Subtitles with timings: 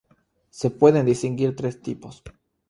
[0.49, 2.23] Se pueden distinguir tres tipos.